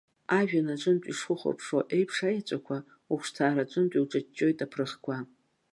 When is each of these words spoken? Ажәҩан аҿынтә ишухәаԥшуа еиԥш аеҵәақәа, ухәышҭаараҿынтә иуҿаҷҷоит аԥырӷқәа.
Ажәҩан 0.37 0.67
аҿынтә 0.73 1.07
ишухәаԥшуа 1.11 1.81
еиԥш 1.95 2.17
аеҵәақәа, 2.27 2.77
ухәышҭаараҿынтә 3.11 3.95
иуҿаҷҷоит 3.95 4.59
аԥырӷқәа. 4.65 5.17